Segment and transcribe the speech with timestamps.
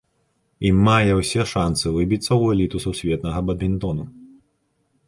[0.69, 4.03] І мае ўсе шанцы выбіцца ў эліту сусветнага бадмінтону.